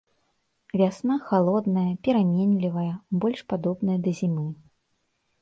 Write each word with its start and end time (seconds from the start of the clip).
Вясна 0.81 1.17
халодная, 1.27 1.83
пераменлівая, 2.07 2.87
больш 3.27 3.45
падобная 3.55 3.99
да 4.09 4.17
зімы. 4.23 4.47